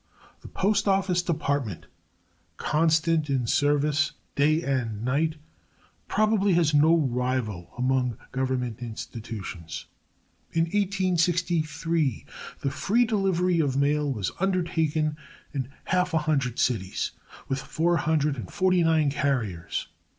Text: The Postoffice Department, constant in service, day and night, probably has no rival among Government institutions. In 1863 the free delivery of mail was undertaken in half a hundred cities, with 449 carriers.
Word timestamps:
The 0.39 0.47
Postoffice 0.47 1.21
Department, 1.21 1.85
constant 2.57 3.29
in 3.29 3.45
service, 3.45 4.13
day 4.35 4.63
and 4.63 5.05
night, 5.05 5.35
probably 6.07 6.53
has 6.53 6.73
no 6.73 6.97
rival 6.97 7.69
among 7.77 8.17
Government 8.31 8.79
institutions. 8.79 9.85
In 10.53 10.63
1863 10.63 12.25
the 12.61 12.71
free 12.71 13.05
delivery 13.05 13.59
of 13.59 13.77
mail 13.77 14.11
was 14.11 14.31
undertaken 14.39 15.17
in 15.53 15.69
half 15.83 16.15
a 16.15 16.25
hundred 16.25 16.57
cities, 16.57 17.11
with 17.47 17.59
449 17.61 19.11
carriers. 19.11 19.87